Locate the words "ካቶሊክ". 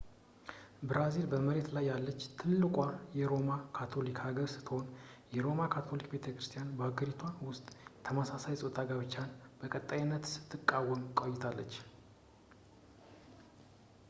3.77-4.17, 5.73-6.07